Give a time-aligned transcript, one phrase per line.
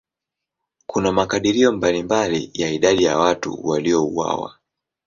[0.87, 4.55] Kuna makadirio mbalimbali ya idadi ya watu waliouawa.